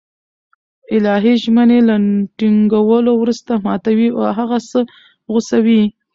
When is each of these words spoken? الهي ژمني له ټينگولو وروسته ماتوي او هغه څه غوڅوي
الهي 0.95 1.33
ژمني 1.43 1.79
له 1.87 1.95
ټينگولو 2.37 3.11
وروسته 3.17 3.51
ماتوي 3.65 4.07
او 4.17 4.23
هغه 4.37 4.57
څه 4.69 4.79
غوڅوي 5.31 5.81